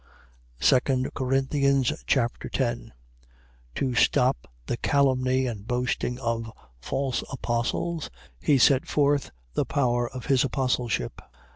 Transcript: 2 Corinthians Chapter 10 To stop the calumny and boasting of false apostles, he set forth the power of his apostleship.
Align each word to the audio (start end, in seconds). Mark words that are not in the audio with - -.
2 0.61 0.79
Corinthians 1.13 1.93
Chapter 2.07 2.49
10 2.49 2.91
To 3.75 3.93
stop 3.93 4.51
the 4.65 4.75
calumny 4.77 5.45
and 5.45 5.67
boasting 5.67 6.19
of 6.19 6.51
false 6.79 7.23
apostles, 7.31 8.09
he 8.39 8.57
set 8.57 8.87
forth 8.87 9.29
the 9.53 9.63
power 9.65 10.09
of 10.09 10.25
his 10.25 10.43
apostleship. 10.43 11.21